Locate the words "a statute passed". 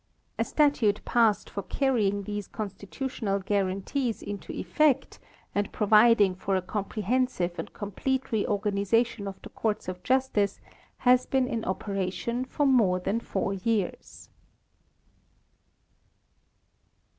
0.39-1.47